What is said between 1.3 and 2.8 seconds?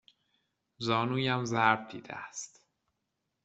ضرب دیده است.